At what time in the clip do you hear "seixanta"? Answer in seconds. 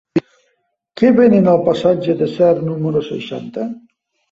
3.13-3.71